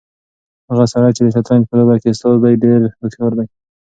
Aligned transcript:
هغه 0.69 0.85
سړی 0.93 1.11
چې 1.15 1.21
د 1.23 1.27
شطرنج 1.35 1.63
په 1.67 1.75
لوبه 1.79 1.95
کې 2.01 2.07
استاد 2.11 2.35
دی 2.43 2.53
ډېر 2.63 2.81
هوښیار 2.99 3.31
دی. 3.37 3.47